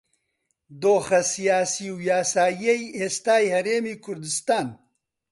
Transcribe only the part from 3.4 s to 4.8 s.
هەرێمی کوردستان